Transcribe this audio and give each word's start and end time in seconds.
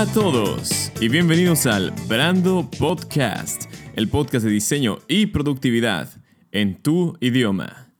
Hola 0.00 0.12
a 0.12 0.14
todos 0.14 0.92
y 0.98 1.08
bienvenidos 1.08 1.66
al 1.66 1.90
Brando 2.08 2.70
Podcast, 2.78 3.64
el 3.96 4.08
podcast 4.08 4.46
de 4.46 4.50
diseño 4.50 5.00
y 5.08 5.26
productividad 5.26 6.08
en 6.52 6.80
tu 6.80 7.18
idioma. 7.20 7.92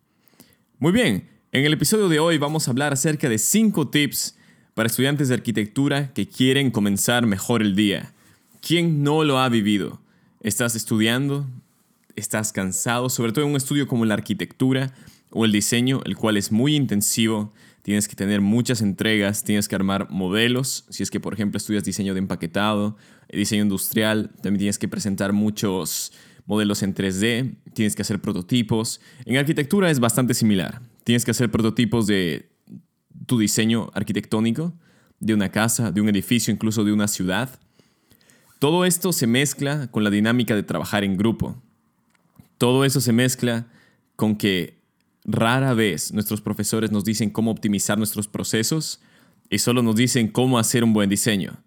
Muy 0.79 0.93
bien, 0.93 1.29
en 1.52 1.66
el 1.66 1.75
episodio 1.75 2.09
de 2.09 2.19
hoy 2.19 2.39
vamos 2.39 2.66
a 2.66 2.71
hablar 2.71 2.95
acerca 2.95 3.29
de 3.29 3.37
5 3.37 3.89
tips 3.89 4.34
para 4.73 4.87
estudiantes 4.87 5.29
de 5.29 5.34
arquitectura 5.34 6.11
que 6.15 6.27
quieren 6.27 6.71
comenzar 6.71 7.27
mejor 7.27 7.61
el 7.61 7.77
día. 7.77 8.14
¿Quién 8.66 9.02
no 9.02 9.23
lo 9.23 9.38
ha 9.38 9.51
vivido? 9.51 10.01
¿Estás 10.41 10.77
estudiando? 10.77 11.46
¿Estás 12.16 12.51
cansado? 12.51 13.10
Sobre 13.10 13.32
todo 13.32 13.45
en 13.45 13.51
un 13.51 13.59
estudio 13.59 13.87
como 13.87 14.07
la 14.07 14.15
arquitectura 14.15 14.95
o 15.30 15.45
el 15.45 15.52
diseño, 15.52 16.01
el 16.05 16.16
cual 16.16 16.37
es 16.37 16.52
muy 16.52 16.77
intensivo. 16.77 17.52
Tienes 17.83 18.09
que 18.09 18.15
tener 18.15 18.41
muchas 18.41 18.83
entregas, 18.83 19.43
tienes 19.45 19.69
que 19.69 19.75
armar 19.75 20.11
modelos. 20.11 20.84
Si 20.91 21.02
es 21.02 21.11
que, 21.11 21.21
por 21.21 21.33
ejemplo, 21.33 21.57
estudias 21.57 21.84
diseño 21.84 22.15
de 22.15 22.19
empaquetado, 22.19 22.97
diseño 23.33 23.62
industrial, 23.62 24.30
también 24.43 24.59
tienes 24.59 24.79
que 24.79 24.88
presentar 24.88 25.33
muchos 25.33 26.12
modelos 26.47 26.83
en 26.83 26.95
3D, 26.95 27.57
tienes 27.74 27.95
que 27.95 28.02
hacer 28.02 28.21
prototipos. 28.21 29.01
En 29.24 29.37
arquitectura 29.37 29.91
es 29.91 30.01
bastante 30.01 30.35
similar. 30.35 30.83
Tienes 31.05 31.24
que 31.24 31.30
hacer 31.30 31.51
prototipos 31.51 32.07
de 32.07 32.51
tu 33.27 33.38
diseño 33.38 33.91
arquitectónico, 33.95 34.74
de 35.21 35.35
una 35.35 35.51
casa, 35.51 35.93
de 35.93 36.01
un 36.01 36.09
edificio, 36.09 36.52
incluso 36.52 36.83
de 36.85 36.93
una 36.93 37.07
ciudad. 37.07 37.60
Todo 38.59 38.85
esto 38.85 39.12
se 39.12 39.27
mezcla 39.27 39.91
con 39.91 40.05
la 40.05 40.10
dinámica 40.10 40.54
de 40.54 40.63
trabajar 40.63 41.04
en 41.04 41.16
grupo. 41.16 41.63
Todo 42.59 42.85
eso 42.85 43.01
se 43.01 43.13
mezcla 43.13 43.69
con 44.16 44.37
que 44.37 44.79
rara 45.32 45.74
vez 45.74 46.12
nuestros 46.12 46.40
profesores 46.40 46.90
nos 46.90 47.04
dicen 47.04 47.30
cómo 47.30 47.50
optimizar 47.50 47.98
nuestros 47.98 48.28
procesos 48.28 49.00
y 49.48 49.59
solo 49.59 49.82
nos 49.82 49.96
dicen 49.96 50.28
cómo 50.28 50.59
hacer 50.59 50.84
un 50.84 50.92
buen 50.92 51.10
diseño. 51.10 51.62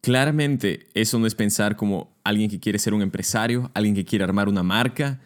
Claramente 0.00 0.88
eso 0.94 1.18
no 1.18 1.26
es 1.26 1.34
pensar 1.34 1.76
como 1.76 2.16
alguien 2.24 2.50
que 2.50 2.58
quiere 2.58 2.78
ser 2.78 2.94
un 2.94 3.02
empresario, 3.02 3.70
alguien 3.74 3.94
que 3.94 4.04
quiere 4.04 4.24
armar 4.24 4.48
una 4.48 4.62
marca. 4.62 5.20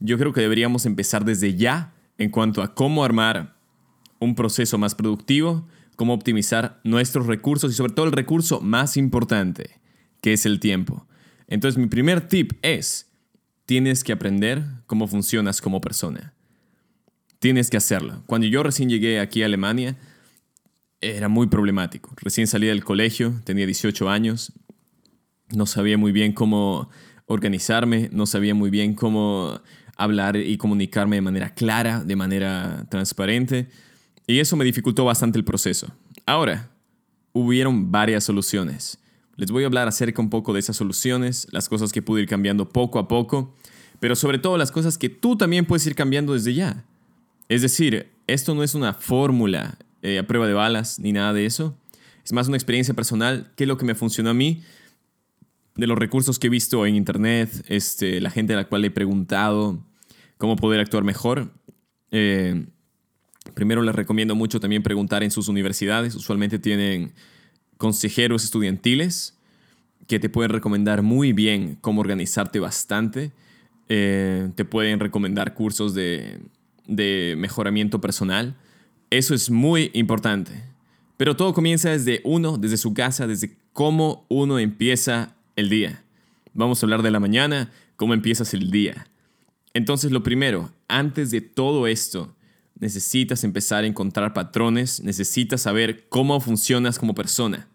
Yo 0.00 0.16
creo 0.16 0.32
que 0.32 0.40
deberíamos 0.40 0.86
empezar 0.86 1.24
desde 1.24 1.54
ya 1.54 1.92
en 2.16 2.30
cuanto 2.30 2.62
a 2.62 2.74
cómo 2.74 3.04
armar 3.04 3.56
un 4.20 4.34
proceso 4.34 4.78
más 4.78 4.94
productivo, 4.94 5.66
cómo 5.96 6.14
optimizar 6.14 6.80
nuestros 6.84 7.26
recursos 7.26 7.72
y 7.72 7.74
sobre 7.74 7.92
todo 7.92 8.06
el 8.06 8.12
recurso 8.12 8.60
más 8.60 8.96
importante, 8.96 9.80
que 10.20 10.32
es 10.32 10.46
el 10.46 10.60
tiempo. 10.60 11.06
Entonces 11.48 11.78
mi 11.78 11.88
primer 11.88 12.28
tip 12.28 12.52
es, 12.62 13.10
tienes 13.66 14.02
que 14.04 14.12
aprender 14.12 14.64
cómo 14.86 15.06
funcionas 15.06 15.60
como 15.60 15.80
persona. 15.80 16.32
Tienes 17.42 17.70
que 17.70 17.76
hacerlo. 17.76 18.22
Cuando 18.26 18.46
yo 18.46 18.62
recién 18.62 18.88
llegué 18.88 19.18
aquí 19.18 19.42
a 19.42 19.46
Alemania, 19.46 19.96
era 21.00 21.28
muy 21.28 21.48
problemático. 21.48 22.14
Recién 22.18 22.46
salí 22.46 22.68
del 22.68 22.84
colegio, 22.84 23.34
tenía 23.42 23.66
18 23.66 24.08
años, 24.08 24.52
no 25.52 25.66
sabía 25.66 25.98
muy 25.98 26.12
bien 26.12 26.34
cómo 26.34 26.88
organizarme, 27.26 28.08
no 28.12 28.26
sabía 28.26 28.54
muy 28.54 28.70
bien 28.70 28.94
cómo 28.94 29.60
hablar 29.96 30.36
y 30.36 30.56
comunicarme 30.56 31.16
de 31.16 31.22
manera 31.22 31.52
clara, 31.52 32.04
de 32.04 32.14
manera 32.14 32.86
transparente, 32.88 33.68
y 34.28 34.38
eso 34.38 34.54
me 34.54 34.64
dificultó 34.64 35.04
bastante 35.04 35.36
el 35.36 35.44
proceso. 35.44 35.92
Ahora, 36.26 36.70
hubieron 37.32 37.90
varias 37.90 38.22
soluciones. 38.22 39.00
Les 39.34 39.50
voy 39.50 39.64
a 39.64 39.66
hablar 39.66 39.88
acerca 39.88 40.22
un 40.22 40.30
poco 40.30 40.52
de 40.52 40.60
esas 40.60 40.76
soluciones, 40.76 41.48
las 41.50 41.68
cosas 41.68 41.90
que 41.90 42.02
pude 42.02 42.22
ir 42.22 42.28
cambiando 42.28 42.68
poco 42.68 43.00
a 43.00 43.08
poco, 43.08 43.56
pero 43.98 44.14
sobre 44.14 44.38
todo 44.38 44.56
las 44.56 44.70
cosas 44.70 44.96
que 44.96 45.08
tú 45.08 45.36
también 45.36 45.64
puedes 45.64 45.84
ir 45.88 45.96
cambiando 45.96 46.34
desde 46.34 46.54
ya. 46.54 46.84
Es 47.48 47.62
decir, 47.62 48.10
esto 48.26 48.54
no 48.54 48.62
es 48.62 48.74
una 48.74 48.94
fórmula 48.94 49.78
eh, 50.02 50.18
a 50.18 50.26
prueba 50.26 50.46
de 50.46 50.54
balas 50.54 50.98
ni 50.98 51.12
nada 51.12 51.32
de 51.32 51.46
eso. 51.46 51.76
Es 52.24 52.32
más 52.32 52.48
una 52.48 52.56
experiencia 52.56 52.94
personal, 52.94 53.52
qué 53.56 53.64
es 53.64 53.68
lo 53.68 53.76
que 53.76 53.84
me 53.84 53.94
funcionó 53.94 54.30
a 54.30 54.34
mí, 54.34 54.62
de 55.74 55.86
los 55.86 55.98
recursos 55.98 56.38
que 56.38 56.48
he 56.48 56.50
visto 56.50 56.86
en 56.86 56.94
internet, 56.94 57.50
este, 57.68 58.20
la 58.20 58.30
gente 58.30 58.52
a 58.52 58.56
la 58.56 58.68
cual 58.68 58.84
he 58.84 58.90
preguntado 58.90 59.84
cómo 60.38 60.56
poder 60.56 60.80
actuar 60.80 61.04
mejor. 61.04 61.52
Eh, 62.10 62.66
primero 63.54 63.82
les 63.82 63.94
recomiendo 63.94 64.34
mucho 64.34 64.60
también 64.60 64.82
preguntar 64.82 65.22
en 65.22 65.30
sus 65.30 65.48
universidades. 65.48 66.14
Usualmente 66.14 66.58
tienen 66.58 67.12
consejeros 67.76 68.44
estudiantiles 68.44 69.38
que 70.06 70.18
te 70.18 70.28
pueden 70.28 70.50
recomendar 70.50 71.02
muy 71.02 71.32
bien 71.32 71.78
cómo 71.80 72.00
organizarte 72.00 72.60
bastante. 72.60 73.32
Eh, 73.88 74.50
te 74.54 74.64
pueden 74.64 75.00
recomendar 75.00 75.54
cursos 75.54 75.94
de, 75.94 76.38
de 76.96 77.34
mejoramiento 77.36 78.00
personal. 78.00 78.56
Eso 79.10 79.34
es 79.34 79.50
muy 79.50 79.90
importante. 79.94 80.64
Pero 81.16 81.36
todo 81.36 81.54
comienza 81.54 81.90
desde 81.90 82.20
uno, 82.24 82.58
desde 82.58 82.76
su 82.76 82.94
casa, 82.94 83.26
desde 83.26 83.56
cómo 83.72 84.24
uno 84.28 84.58
empieza 84.58 85.36
el 85.56 85.68
día. 85.68 86.02
Vamos 86.54 86.82
a 86.82 86.86
hablar 86.86 87.02
de 87.02 87.10
la 87.10 87.20
mañana, 87.20 87.70
cómo 87.96 88.14
empiezas 88.14 88.54
el 88.54 88.70
día. 88.70 89.06
Entonces 89.74 90.10
lo 90.12 90.22
primero, 90.22 90.70
antes 90.88 91.30
de 91.30 91.40
todo 91.40 91.86
esto, 91.86 92.34
necesitas 92.78 93.44
empezar 93.44 93.84
a 93.84 93.86
encontrar 93.86 94.34
patrones, 94.34 95.02
necesitas 95.02 95.62
saber 95.62 96.08
cómo 96.08 96.40
funcionas 96.40 96.98
como 96.98 97.14
persona 97.14 97.68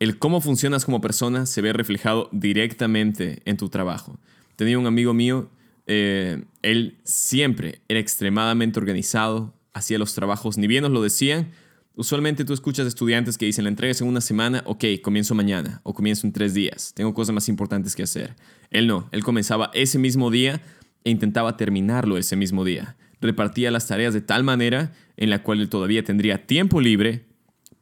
el 0.00 0.18
cómo 0.18 0.40
funcionas 0.40 0.86
como 0.86 1.00
persona 1.00 1.46
se 1.46 1.60
ve 1.60 1.72
reflejado 1.72 2.28
directamente 2.32 3.42
en 3.44 3.58
tu 3.58 3.68
trabajo. 3.68 4.18
Tenía 4.56 4.78
un 4.78 4.86
amigo 4.86 5.12
mío, 5.12 5.50
eh, 5.86 6.44
él 6.62 6.98
siempre 7.04 7.80
era 7.88 8.00
extremadamente 8.00 8.78
organizado, 8.78 9.54
hacía 9.72 9.98
los 9.98 10.14
trabajos, 10.14 10.58
ni 10.58 10.66
bien 10.66 10.82
nos 10.82 10.92
lo 10.92 11.02
decían. 11.02 11.50
Usualmente 11.96 12.44
tú 12.44 12.52
escuchas 12.52 12.86
estudiantes 12.86 13.36
que 13.36 13.46
dicen, 13.46 13.64
la 13.64 13.70
entregas 13.70 14.00
en 14.00 14.08
una 14.08 14.20
semana, 14.20 14.62
ok, 14.66 14.84
comienzo 15.02 15.34
mañana 15.34 15.80
o 15.82 15.92
comienzo 15.92 16.26
en 16.26 16.32
tres 16.32 16.54
días, 16.54 16.92
tengo 16.94 17.12
cosas 17.14 17.34
más 17.34 17.48
importantes 17.48 17.94
que 17.94 18.02
hacer. 18.02 18.36
Él 18.70 18.86
no, 18.86 19.08
él 19.12 19.22
comenzaba 19.22 19.70
ese 19.74 19.98
mismo 19.98 20.30
día 20.30 20.62
e 21.04 21.10
intentaba 21.10 21.56
terminarlo 21.56 22.16
ese 22.16 22.36
mismo 22.36 22.64
día. 22.64 22.96
Repartía 23.20 23.70
las 23.70 23.86
tareas 23.86 24.14
de 24.14 24.20
tal 24.20 24.44
manera 24.44 24.92
en 25.16 25.28
la 25.30 25.42
cual 25.42 25.60
él 25.60 25.68
todavía 25.68 26.04
tendría 26.04 26.46
tiempo 26.46 26.80
libre 26.80 27.30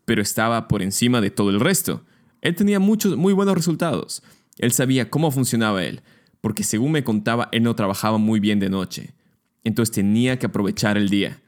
pero 0.08 0.22
estaba 0.22 0.68
por 0.68 0.80
encima 0.80 1.20
de 1.20 1.30
todo 1.30 1.50
el 1.50 1.60
resto. 1.60 2.02
Él 2.40 2.54
tenía 2.54 2.80
muchos 2.80 3.18
muy 3.18 3.34
buenos 3.34 3.54
resultados. 3.54 4.22
Él 4.56 4.72
sabía 4.72 5.10
cómo 5.10 5.30
funcionaba 5.30 5.84
él, 5.84 6.00
porque 6.40 6.64
según 6.64 6.92
me 6.92 7.04
contaba, 7.04 7.48
él 7.52 7.62
no 7.62 7.74
trabajaba 7.74 8.18
muy 8.18 8.40
bien 8.40 8.58
de 8.58 8.70
noche. 8.70 9.14
Entonces 9.64 9.94
tenía 9.94 10.38
que 10.38 10.46
aprovechar 10.46 10.96
el 10.96 11.08
día. 11.08 11.40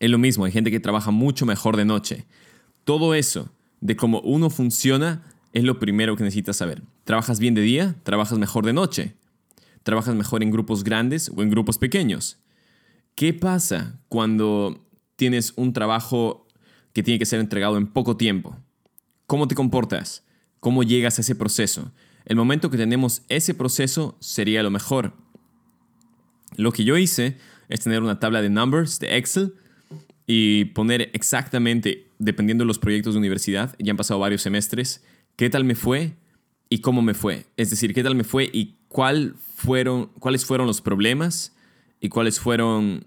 Es 0.00 0.10
lo 0.10 0.18
mismo, 0.18 0.44
hay 0.44 0.52
gente 0.52 0.70
que 0.70 0.80
trabaja 0.80 1.10
mucho 1.10 1.46
mejor 1.46 1.76
de 1.76 1.84
noche. 1.84 2.26
Todo 2.84 3.14
eso 3.14 3.50
de 3.80 3.96
cómo 3.96 4.20
uno 4.20 4.50
funciona 4.50 5.24
es 5.52 5.64
lo 5.64 5.78
primero 5.78 6.16
que 6.16 6.24
necesitas 6.24 6.56
saber. 6.56 6.82
¿Trabajas 7.04 7.38
bien 7.38 7.54
de 7.54 7.62
día? 7.62 7.96
¿Trabajas 8.02 8.38
mejor 8.38 8.66
de 8.66 8.72
noche? 8.72 9.14
¿Trabajas 9.82 10.14
mejor 10.14 10.42
en 10.42 10.50
grupos 10.50 10.84
grandes 10.84 11.30
o 11.34 11.42
en 11.42 11.50
grupos 11.50 11.78
pequeños? 11.78 12.38
¿Qué 13.14 13.34
pasa 13.34 14.00
cuando 14.08 14.86
tienes 15.16 15.52
un 15.56 15.72
trabajo 15.72 16.48
que 16.92 17.02
tiene 17.02 17.18
que 17.18 17.26
ser 17.26 17.40
entregado 17.40 17.76
en 17.76 17.86
poco 17.86 18.16
tiempo. 18.16 18.56
¿Cómo 19.26 19.48
te 19.48 19.54
comportas? 19.54 20.24
¿Cómo 20.60 20.82
llegas 20.82 21.18
a 21.18 21.22
ese 21.22 21.34
proceso? 21.34 21.92
El 22.24 22.36
momento 22.36 22.70
que 22.70 22.76
tenemos 22.76 23.22
ese 23.28 23.54
proceso 23.54 24.16
sería 24.20 24.62
lo 24.62 24.70
mejor. 24.70 25.14
Lo 26.56 26.72
que 26.72 26.84
yo 26.84 26.96
hice 26.96 27.38
es 27.68 27.80
tener 27.80 28.02
una 28.02 28.20
tabla 28.20 28.42
de 28.42 28.50
numbers 28.50 28.98
de 28.98 29.16
Excel 29.16 29.54
y 30.26 30.66
poner 30.66 31.10
exactamente, 31.14 32.08
dependiendo 32.18 32.62
de 32.62 32.68
los 32.68 32.78
proyectos 32.78 33.14
de 33.14 33.18
universidad, 33.18 33.74
ya 33.78 33.90
han 33.90 33.96
pasado 33.96 34.20
varios 34.20 34.42
semestres, 34.42 35.02
qué 35.36 35.50
tal 35.50 35.64
me 35.64 35.74
fue 35.74 36.14
y 36.68 36.80
cómo 36.80 37.02
me 37.02 37.14
fue. 37.14 37.46
Es 37.56 37.70
decir, 37.70 37.94
qué 37.94 38.02
tal 38.02 38.14
me 38.14 38.24
fue 38.24 38.48
y 38.52 38.76
cuál 38.88 39.34
fueron, 39.56 40.06
cuáles 40.18 40.44
fueron 40.44 40.66
los 40.66 40.80
problemas 40.80 41.54
y 42.00 42.08
cuáles 42.08 42.40
fueron 42.40 43.06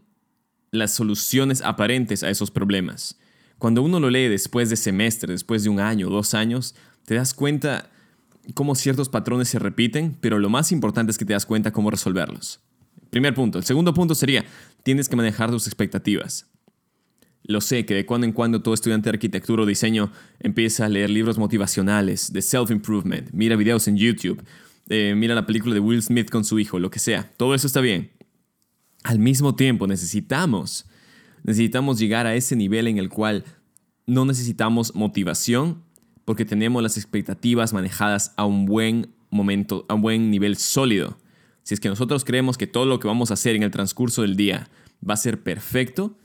las 0.71 0.94
soluciones 0.94 1.62
aparentes 1.62 2.23
a 2.23 2.29
esos 2.29 2.51
problemas. 2.51 3.19
Cuando 3.57 3.81
uno 3.81 4.00
lo 4.00 4.09
lee 4.09 4.27
después 4.27 4.69
de 4.69 4.75
semestre, 4.75 5.31
después 5.31 5.63
de 5.63 5.69
un 5.69 5.79
año, 5.79 6.09
dos 6.09 6.33
años, 6.33 6.75
te 7.06 7.15
das 7.15 7.33
cuenta 7.33 7.89
cómo 8.53 8.75
ciertos 8.75 9.09
patrones 9.09 9.50
se 9.50 9.59
repiten, 9.59 10.18
pero 10.21 10.39
lo 10.39 10.50
más 10.50 10.71
importante 10.71 11.12
es 11.12 11.18
que 11.18 11.25
te 11.25 11.33
das 11.33 11.45
cuenta 11.45 11.71
cómo 11.71 11.92
resolverlos. 11.92 12.59
Primer 13.09 13.33
punto. 13.33 13.57
El 13.57 13.65
segundo 13.65 13.94
punto 13.94 14.15
sería, 14.15 14.45
tienes 14.83 15.09
que 15.09 15.15
manejar 15.15 15.50
tus 15.50 15.68
expectativas. 15.68 16.47
Lo 17.44 17.62
sé 17.62 17.86
que 17.86 17.94
de 17.94 18.06
cuando 18.06 18.25
en 18.25 18.33
cuando 18.33 18.62
todo 18.62 18.74
estudiante 18.74 19.09
de 19.09 19.15
arquitectura 19.15 19.63
o 19.63 19.65
diseño 19.65 20.12
empieza 20.39 20.86
a 20.86 20.89
leer 20.89 21.09
libros 21.09 21.38
motivacionales 21.38 22.33
de 22.33 22.42
self-improvement, 22.42 23.30
mira 23.33 23.56
videos 23.56 23.88
en 23.88 23.97
YouTube, 23.97 24.44
eh, 24.89 25.13
mira 25.15 25.36
la 25.36 25.45
película 25.45 25.74
de 25.74 25.80
Will 25.80 26.01
Smith 26.01 26.30
con 26.30 26.44
su 26.44 26.59
hijo, 26.59 26.80
lo 26.80 26.89
que 26.89 27.00
sea. 27.00 27.31
Todo 27.38 27.53
eso 27.53 27.68
está 27.68 27.81
bien. 27.81 28.12
Al 29.03 29.19
mismo 29.19 29.56
tiempo 29.56 29.86
necesitamos 29.86 30.88
Necesitamos 31.45 32.00
llegar 32.00 32.25
a 32.25 32.33
ese 32.33 32.56
nivel 32.56 32.88
en 32.88 32.98
el 32.98 33.09
cual 33.09 33.45
no 34.07 34.25
necesitamos 34.25 34.95
motivación 34.95 35.83
porque 36.25 36.44
tenemos 36.44 36.83
las 36.83 36.98
expectativas 36.98 37.72
manejadas 37.72 38.33
a 38.36 38.45
un 38.45 38.66
buen 38.66 39.13
momento, 39.30 39.86
a 39.88 39.94
un 39.94 40.01
buen 40.01 40.31
nivel 40.31 40.57
sólido. 40.57 41.18
Si 41.63 41.74
es 41.74 41.80
que 41.80 41.89
nosotros 41.89 42.25
creemos 42.25 42.57
que 42.57 42.68
todo 42.68 42.86
lo 42.86 43.00
que 43.00 43.07
vamos 43.07 43.31
a 43.31 43.36
hacer 43.36 43.56
en 43.56 43.63
el 43.63 43.72
transcurso 43.72 44.24
del 44.24 44.36
día 44.36 44.69
va 45.07 45.13
a 45.13 45.18
ser 45.18 45.44
perfecto, 45.44 46.18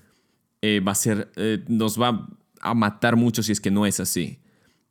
eh, 0.63 0.81
va 0.81 0.93
a 0.93 0.97
ser, 0.97 1.31
eh, 1.37 1.65
nos 1.69 2.01
va 2.01 2.29
a 2.61 2.75
matar 2.75 3.17
mucho 3.17 3.43
si 3.43 3.53
es 3.53 3.61
que 3.61 3.71
no 3.71 3.87
es 3.87 4.01
así. 4.01 4.39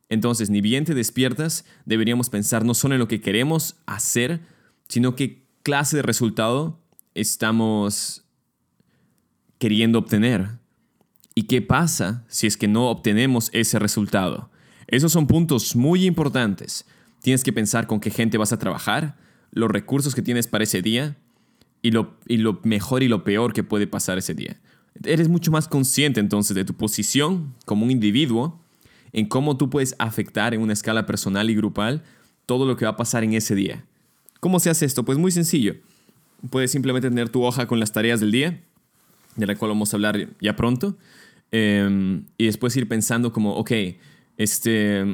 Entonces, 0.08 0.50
ni 0.50 0.60
bien 0.60 0.84
te 0.84 0.94
despiertas, 0.94 1.64
deberíamos 1.84 2.30
pensar 2.30 2.64
no 2.64 2.74
solo 2.74 2.94
en 2.94 3.00
lo 3.00 3.06
que 3.06 3.20
queremos 3.20 3.76
hacer, 3.86 4.40
sino 4.88 5.14
qué 5.14 5.44
clase 5.62 5.96
de 5.96 6.02
resultado 6.02 6.80
estamos 7.14 8.24
queriendo 9.58 10.00
obtener. 10.00 10.58
¿Y 11.34 11.44
qué 11.44 11.62
pasa 11.62 12.24
si 12.28 12.48
es 12.48 12.56
que 12.56 12.66
no 12.66 12.90
obtenemos 12.90 13.50
ese 13.52 13.78
resultado? 13.78 14.49
Esos 14.90 15.12
son 15.12 15.26
puntos 15.26 15.76
muy 15.76 16.04
importantes. 16.04 16.84
Tienes 17.22 17.44
que 17.44 17.52
pensar 17.52 17.86
con 17.86 18.00
qué 18.00 18.10
gente 18.10 18.38
vas 18.38 18.52
a 18.52 18.58
trabajar, 18.58 19.16
los 19.52 19.70
recursos 19.70 20.14
que 20.14 20.22
tienes 20.22 20.46
para 20.46 20.64
ese 20.64 20.82
día 20.82 21.16
y 21.82 21.92
lo, 21.92 22.16
y 22.26 22.38
lo 22.38 22.60
mejor 22.64 23.02
y 23.02 23.08
lo 23.08 23.24
peor 23.24 23.52
que 23.52 23.62
puede 23.62 23.86
pasar 23.86 24.18
ese 24.18 24.34
día. 24.34 24.58
Eres 25.04 25.28
mucho 25.28 25.50
más 25.50 25.68
consciente 25.68 26.18
entonces 26.20 26.56
de 26.56 26.64
tu 26.64 26.74
posición 26.74 27.54
como 27.64 27.84
un 27.84 27.90
individuo, 27.90 28.60
en 29.12 29.26
cómo 29.26 29.56
tú 29.56 29.70
puedes 29.70 29.94
afectar 29.98 30.54
en 30.54 30.60
una 30.60 30.72
escala 30.72 31.06
personal 31.06 31.50
y 31.50 31.54
grupal 31.54 32.02
todo 32.46 32.66
lo 32.66 32.76
que 32.76 32.84
va 32.84 32.92
a 32.92 32.96
pasar 32.96 33.24
en 33.24 33.34
ese 33.34 33.54
día. 33.54 33.84
¿Cómo 34.40 34.58
se 34.60 34.70
hace 34.70 34.86
esto? 34.86 35.04
Pues 35.04 35.18
muy 35.18 35.30
sencillo. 35.30 35.76
Puedes 36.50 36.70
simplemente 36.70 37.08
tener 37.08 37.28
tu 37.28 37.44
hoja 37.44 37.66
con 37.66 37.78
las 37.78 37.92
tareas 37.92 38.20
del 38.20 38.32
día, 38.32 38.60
de 39.36 39.46
la 39.46 39.56
cual 39.56 39.70
vamos 39.70 39.92
a 39.92 39.96
hablar 39.96 40.28
ya 40.40 40.56
pronto, 40.56 40.96
em, 41.52 42.24
y 42.38 42.46
después 42.46 42.76
ir 42.76 42.88
pensando 42.88 43.32
como, 43.32 43.54
ok, 43.54 43.72
este, 44.40 45.04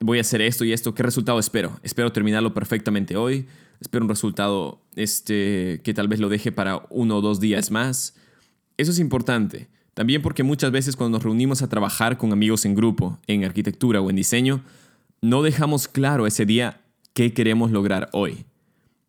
voy 0.00 0.18
a 0.18 0.22
hacer 0.22 0.42
esto 0.42 0.64
y 0.64 0.72
esto, 0.72 0.96
¿qué 0.96 1.04
resultado 1.04 1.38
espero? 1.38 1.78
Espero 1.84 2.10
terminarlo 2.10 2.54
perfectamente 2.54 3.16
hoy, 3.16 3.46
espero 3.80 4.04
un 4.04 4.08
resultado 4.08 4.80
este, 4.96 5.80
que 5.84 5.94
tal 5.94 6.08
vez 6.08 6.18
lo 6.18 6.28
deje 6.28 6.50
para 6.50 6.84
uno 6.90 7.18
o 7.18 7.20
dos 7.20 7.38
días 7.38 7.70
más. 7.70 8.16
Eso 8.76 8.90
es 8.90 8.98
importante. 8.98 9.68
También 9.94 10.22
porque 10.22 10.42
muchas 10.42 10.72
veces 10.72 10.96
cuando 10.96 11.18
nos 11.18 11.22
reunimos 11.22 11.62
a 11.62 11.68
trabajar 11.68 12.18
con 12.18 12.32
amigos 12.32 12.64
en 12.64 12.74
grupo, 12.74 13.20
en 13.28 13.44
arquitectura 13.44 14.00
o 14.00 14.10
en 14.10 14.16
diseño, 14.16 14.64
no 15.22 15.42
dejamos 15.42 15.86
claro 15.86 16.26
ese 16.26 16.44
día 16.44 16.80
qué 17.12 17.32
queremos 17.32 17.70
lograr 17.70 18.08
hoy. 18.12 18.44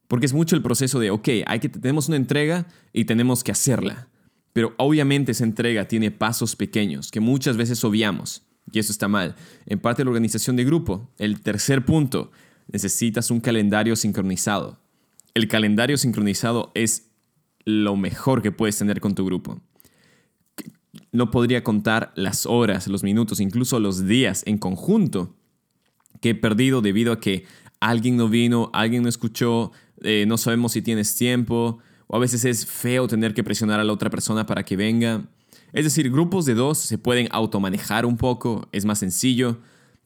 Porque 0.08 0.28
es 0.28 0.34
mucho 0.34 0.56
el 0.56 0.62
proceso 0.62 1.00
de, 1.00 1.10
ok, 1.10 1.28
hay 1.48 1.60
que, 1.60 1.70
tenemos 1.70 2.08
una 2.08 2.18
entrega 2.18 2.68
y 2.94 3.06
tenemos 3.06 3.44
que 3.44 3.52
hacerla. 3.52 4.10
Pero 4.54 4.76
obviamente 4.78 5.32
esa 5.32 5.44
entrega 5.44 5.88
tiene 5.88 6.12
pasos 6.12 6.56
pequeños 6.56 7.10
que 7.10 7.20
muchas 7.20 7.58
veces 7.58 7.84
obviamos. 7.84 8.45
Y 8.72 8.80
eso 8.80 8.92
está 8.92 9.08
mal. 9.08 9.36
En 9.66 9.80
parte 9.80 10.02
de 10.02 10.06
la 10.06 10.12
organización 10.12 10.56
de 10.56 10.66
grupo, 10.66 11.10
el 11.18 11.42
tercer 11.42 11.86
punto, 11.86 12.32
necesitas 12.68 13.32
un 13.32 13.40
calendario 13.40 13.96
sincronizado. 13.96 14.80
El 15.34 15.48
calendario 15.48 15.98
sincronizado 15.98 16.72
es 16.74 17.12
lo 17.66 17.96
mejor 17.96 18.42
que 18.42 18.52
puedes 18.52 18.78
tener 18.78 19.02
con 19.02 19.16
tu 19.16 19.26
grupo. 19.26 19.62
No 21.12 21.32
podría 21.32 21.64
contar 21.64 22.12
las 22.16 22.46
horas, 22.46 22.88
los 22.88 23.04
minutos, 23.04 23.40
incluso 23.40 23.80
los 23.80 24.06
días 24.06 24.44
en 24.46 24.58
conjunto 24.58 25.36
que 26.22 26.32
he 26.32 26.36
perdido 26.36 26.82
debido 26.82 27.12
a 27.12 27.20
que 27.20 27.46
alguien 27.80 28.18
no 28.18 28.30
vino, 28.30 28.70
alguien 28.74 29.04
no 29.04 29.10
escuchó, 29.10 29.72
eh, 30.02 30.26
no 30.28 30.38
sabemos 30.38 30.72
si 30.72 30.82
tienes 30.82 31.16
tiempo, 31.16 31.80
o 32.08 32.16
a 32.16 32.20
veces 32.20 32.46
es 32.46 32.66
feo 32.66 33.08
tener 33.08 33.34
que 33.34 33.44
presionar 33.44 33.80
a 33.80 33.84
la 33.84 33.94
otra 33.94 34.10
persona 34.10 34.46
para 34.46 34.64
que 34.64 34.76
venga. 34.76 35.26
Es 35.76 35.84
decir, 35.84 36.10
grupos 36.10 36.46
de 36.46 36.54
dos 36.54 36.78
se 36.78 36.98
pueden 36.98 37.28
automanejar 37.32 38.06
un 38.06 38.16
poco, 38.16 38.70
es 38.72 38.86
más 38.86 39.00
sencillo, 39.00 39.60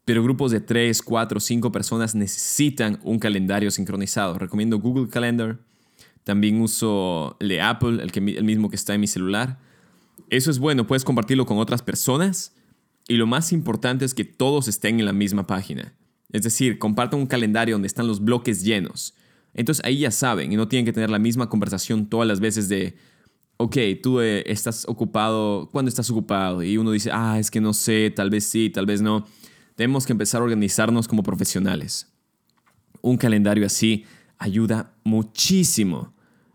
pero 0.04 0.24
grupos 0.24 0.50
de 0.50 0.62
tres, 0.62 1.04
cuatro, 1.04 1.40
cinco 1.40 1.72
personas 1.72 2.16
necesitan 2.16 3.00
un 3.04 3.20
calendario 3.20 3.70
sincronizado. 3.70 4.40
Recomiendo 4.40 4.80
Google 4.80 5.10
Calendar. 5.10 5.60
También 6.24 6.60
uso 6.60 7.38
el 7.40 7.50
de 7.50 7.62
Apple, 7.62 8.02
el, 8.02 8.12
que, 8.12 8.18
el 8.18 8.44
mismo 8.46 8.72
que 8.72 8.78
está 8.78 8.96
en 8.96 9.02
mi 9.02 9.06
celular. 9.06 9.60
Eso 10.32 10.50
es 10.50 10.58
bueno, 10.58 10.88
puedes 10.88 11.04
compartirlo 11.04 11.46
con 11.46 11.60
otras 11.60 11.84
personas. 11.84 12.56
Y 13.08 13.18
lo 13.18 13.28
más 13.28 13.52
importante 13.52 14.06
es 14.06 14.16
que 14.16 14.26
todos 14.26 14.68
estén 14.68 15.00
en 15.00 15.06
la 15.06 15.14
misma 15.14 15.46
página. 15.46 15.94
Es 16.32 16.42
decir, 16.42 16.80
compartan 16.80 17.20
un 17.20 17.28
calendario 17.28 17.76
donde 17.76 17.88
están 17.88 18.08
los 18.08 18.24
bloques 18.24 18.64
llenos. 18.64 19.14
Entonces 19.54 19.86
ahí 19.86 20.00
ya 20.00 20.10
saben 20.10 20.52
y 20.52 20.56
no 20.56 20.68
tienen 20.68 20.86
que 20.86 20.94
tener 20.94 21.12
la 21.12 21.20
misma 21.20 21.48
conversación 21.48 22.08
todas 22.08 22.28
las 22.28 22.40
veces 22.40 22.70
de, 22.70 22.98
ok, 23.62 23.76
tú 24.02 24.22
eh, 24.22 24.44
estás 24.48 24.86
ocupado, 24.88 25.68
¿cuándo 25.70 25.90
estás 25.90 26.10
ocupado? 26.10 26.64
Y 26.64 26.78
uno 26.78 26.92
dice, 26.92 27.12
ah, 27.12 27.38
es 27.38 27.52
que 27.52 27.60
no 27.60 27.74
sé, 27.74 28.10
tal 28.10 28.30
vez 28.30 28.46
sí, 28.46 28.70
tal 28.70 28.86
vez 28.86 29.02
no. 29.02 29.28
Tenemos 29.76 30.06
que 30.06 30.14
empezar 30.14 30.40
a 30.40 30.46
organizarnos 30.46 31.10
como 31.10 31.24
profesionales. 31.24 32.08
Un 33.02 33.18
calendario 33.18 33.66
así 33.66 34.06
ayuda 34.38 34.94
muchísimo. 35.04 36.14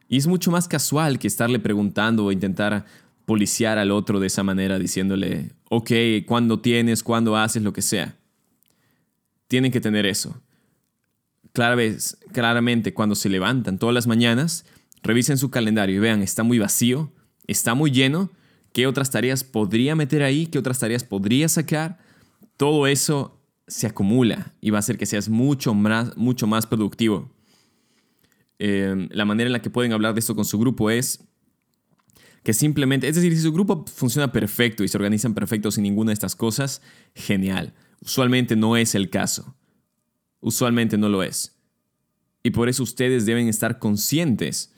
Y 0.08 0.16
es 0.16 0.26
mucho 0.26 0.50
más 0.50 0.66
casual 0.66 1.18
que 1.18 1.28
estarle 1.28 1.58
preguntando 1.58 2.24
o 2.24 2.32
intentar 2.32 2.86
policiar 3.26 3.76
al 3.76 3.90
otro 3.90 4.18
de 4.18 4.28
esa 4.28 4.42
manera, 4.42 4.78
diciéndole, 4.78 5.52
ok, 5.68 5.90
¿cuándo 6.26 6.60
tienes? 6.60 7.02
¿Cuándo 7.02 7.36
haces? 7.36 7.62
Lo 7.62 7.74
que 7.74 7.82
sea. 7.82 8.16
Tienen 9.46 9.70
que 9.70 9.80
tener 9.80 10.06
eso 10.06 10.40
claramente 12.32 12.92
cuando 12.92 13.14
se 13.14 13.28
levantan 13.28 13.78
todas 13.78 13.94
las 13.94 14.08
mañanas, 14.08 14.64
revisen 15.04 15.38
su 15.38 15.50
calendario 15.50 15.96
y 15.96 16.00
vean, 16.00 16.22
está 16.22 16.42
muy 16.42 16.58
vacío, 16.58 17.12
está 17.46 17.74
muy 17.74 17.90
lleno, 17.90 18.30
qué 18.72 18.86
otras 18.86 19.10
tareas 19.10 19.44
podría 19.44 19.94
meter 19.94 20.22
ahí, 20.22 20.46
qué 20.46 20.58
otras 20.58 20.80
tareas 20.80 21.04
podría 21.04 21.48
sacar. 21.48 21.98
Todo 22.56 22.86
eso 22.86 23.40
se 23.68 23.86
acumula 23.86 24.54
y 24.60 24.70
va 24.70 24.78
a 24.78 24.80
hacer 24.80 24.98
que 24.98 25.06
seas 25.06 25.28
mucho 25.28 25.74
más, 25.74 26.16
mucho 26.16 26.46
más 26.46 26.66
productivo. 26.66 27.30
Em, 28.58 29.08
la 29.12 29.24
manera 29.24 29.48
en 29.48 29.52
la 29.52 29.62
que 29.62 29.70
pueden 29.70 29.92
hablar 29.92 30.14
de 30.14 30.20
esto 30.20 30.34
con 30.34 30.44
su 30.44 30.58
grupo 30.58 30.90
es 30.90 31.22
que 32.42 32.52
simplemente, 32.52 33.08
es 33.08 33.14
decir, 33.14 33.34
si 33.34 33.42
su 33.42 33.52
grupo 33.52 33.84
funciona 33.86 34.32
perfecto 34.32 34.84
y 34.84 34.88
se 34.88 34.96
organizan 34.96 35.34
perfecto 35.34 35.70
sin 35.70 35.82
ninguna 35.82 36.10
de 36.10 36.14
estas 36.14 36.36
cosas, 36.36 36.82
genial. 37.14 37.74
Usualmente 38.00 38.56
no 38.56 38.76
es 38.76 38.94
el 38.94 39.10
caso. 39.10 39.56
Usualmente 40.40 40.98
no 40.98 41.08
lo 41.08 41.22
es. 41.22 41.56
Y 42.42 42.50
por 42.50 42.68
eso 42.68 42.82
ustedes 42.82 43.24
deben 43.24 43.48
estar 43.48 43.78
conscientes 43.78 44.73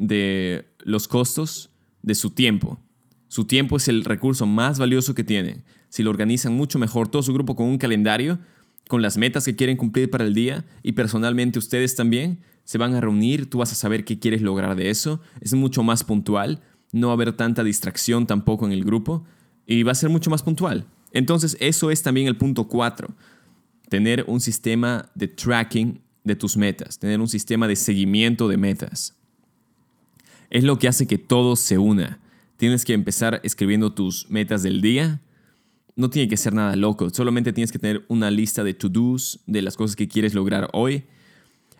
de 0.00 0.66
los 0.80 1.06
costos 1.06 1.70
de 2.02 2.14
su 2.14 2.30
tiempo. 2.30 2.80
Su 3.28 3.44
tiempo 3.44 3.76
es 3.76 3.86
el 3.86 4.04
recurso 4.04 4.46
más 4.46 4.78
valioso 4.78 5.14
que 5.14 5.22
tienen. 5.22 5.62
Si 5.90 6.02
lo 6.02 6.10
organizan 6.10 6.54
mucho 6.54 6.78
mejor 6.78 7.08
todo 7.08 7.22
su 7.22 7.34
grupo 7.34 7.54
con 7.54 7.66
un 7.66 7.78
calendario, 7.78 8.38
con 8.88 9.02
las 9.02 9.18
metas 9.18 9.44
que 9.44 9.54
quieren 9.54 9.76
cumplir 9.76 10.10
para 10.10 10.24
el 10.24 10.34
día 10.34 10.64
y 10.82 10.92
personalmente 10.92 11.58
ustedes 11.58 11.94
también, 11.94 12.40
se 12.64 12.78
van 12.78 12.94
a 12.94 13.00
reunir, 13.00 13.48
tú 13.48 13.58
vas 13.58 13.72
a 13.72 13.76
saber 13.76 14.04
qué 14.04 14.18
quieres 14.18 14.42
lograr 14.42 14.74
de 14.74 14.90
eso, 14.90 15.20
es 15.40 15.52
mucho 15.52 15.82
más 15.82 16.02
puntual, 16.02 16.62
no 16.92 17.08
va 17.08 17.12
a 17.12 17.14
haber 17.14 17.32
tanta 17.34 17.62
distracción 17.62 18.26
tampoco 18.26 18.66
en 18.66 18.72
el 18.72 18.84
grupo 18.84 19.24
y 19.66 19.82
va 19.82 19.92
a 19.92 19.94
ser 19.96 20.08
mucho 20.08 20.30
más 20.30 20.42
puntual. 20.42 20.86
Entonces 21.12 21.56
eso 21.60 21.90
es 21.90 22.02
también 22.02 22.26
el 22.26 22.36
punto 22.36 22.68
4 22.68 23.14
tener 23.90 24.24
un 24.28 24.40
sistema 24.40 25.10
de 25.14 25.28
tracking 25.28 26.00
de 26.24 26.36
tus 26.36 26.56
metas, 26.56 26.98
tener 26.98 27.20
un 27.20 27.28
sistema 27.28 27.68
de 27.68 27.76
seguimiento 27.76 28.48
de 28.48 28.56
metas. 28.56 29.19
Es 30.50 30.64
lo 30.64 30.78
que 30.78 30.88
hace 30.88 31.06
que 31.06 31.18
todo 31.18 31.56
se 31.56 31.78
una. 31.78 32.18
Tienes 32.56 32.84
que 32.84 32.92
empezar 32.92 33.40
escribiendo 33.44 33.92
tus 33.92 34.28
metas 34.28 34.62
del 34.62 34.82
día. 34.82 35.20
No 35.96 36.10
tiene 36.10 36.28
que 36.28 36.36
ser 36.36 36.52
nada 36.52 36.76
loco, 36.76 37.10
solamente 37.10 37.52
tienes 37.52 37.72
que 37.72 37.78
tener 37.78 38.04
una 38.08 38.30
lista 38.30 38.64
de 38.64 38.74
to-dos, 38.74 39.40
de 39.46 39.62
las 39.62 39.76
cosas 39.76 39.96
que 39.96 40.08
quieres 40.08 40.34
lograr 40.34 40.68
hoy. 40.72 41.04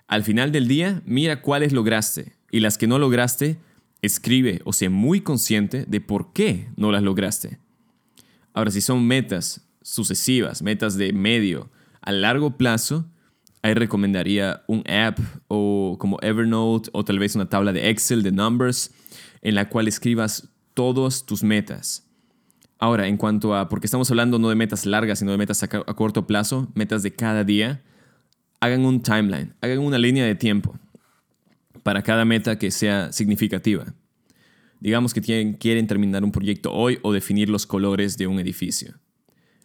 Al 0.06 0.24
final 0.24 0.52
del 0.52 0.68
día, 0.68 1.02
mira 1.04 1.42
cuáles 1.42 1.72
lograste 1.72 2.32
y 2.50 2.60
las 2.60 2.78
que 2.78 2.86
no 2.86 2.98
lograste, 2.98 3.58
escribe 4.02 4.60
o 4.64 4.72
sea 4.72 4.90
muy 4.90 5.20
consciente 5.20 5.84
de 5.86 6.00
por 6.00 6.32
qué 6.32 6.68
no 6.76 6.90
las 6.90 7.02
lograste. 7.02 7.58
Ahora, 8.52 8.70
si 8.70 8.80
son 8.80 9.06
metas 9.06 9.68
sucesivas, 9.82 10.62
metas 10.62 10.96
de 10.96 11.12
medio, 11.12 11.70
a 12.00 12.12
largo 12.12 12.56
plazo, 12.56 13.06
ahí 13.62 13.74
recomendaría 13.74 14.62
un 14.66 14.82
app 14.88 15.18
o 15.48 15.96
como 15.98 16.18
Evernote 16.22 16.90
o 16.92 17.04
tal 17.04 17.18
vez 17.18 17.34
una 17.34 17.48
tabla 17.48 17.72
de 17.72 17.90
Excel 17.90 18.22
de 18.22 18.32
numbers 18.32 18.92
en 19.42 19.54
la 19.54 19.68
cual 19.68 19.88
escribas 19.88 20.48
todas 20.74 21.26
tus 21.26 21.42
metas. 21.42 22.06
Ahora, 22.78 23.06
en 23.06 23.16
cuanto 23.16 23.54
a, 23.54 23.68
porque 23.68 23.86
estamos 23.86 24.10
hablando 24.10 24.38
no 24.38 24.48
de 24.48 24.54
metas 24.54 24.86
largas, 24.86 25.18
sino 25.18 25.32
de 25.32 25.38
metas 25.38 25.62
a, 25.62 25.66
a 25.66 25.94
corto 25.94 26.26
plazo, 26.26 26.68
metas 26.74 27.02
de 27.02 27.14
cada 27.14 27.44
día, 27.44 27.82
hagan 28.60 28.84
un 28.84 29.02
timeline, 29.02 29.54
hagan 29.60 29.78
una 29.78 29.98
línea 29.98 30.24
de 30.24 30.34
tiempo 30.34 30.78
para 31.82 32.02
cada 32.02 32.24
meta 32.24 32.58
que 32.58 32.70
sea 32.70 33.12
significativa. 33.12 33.94
Digamos 34.80 35.12
que 35.12 35.20
tienen, 35.20 35.54
quieren 35.54 35.86
terminar 35.86 36.24
un 36.24 36.32
proyecto 36.32 36.72
hoy 36.72 36.98
o 37.02 37.12
definir 37.12 37.50
los 37.50 37.66
colores 37.66 38.16
de 38.16 38.26
un 38.26 38.38
edificio. 38.38 38.94